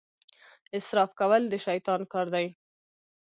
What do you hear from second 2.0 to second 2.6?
کار دی.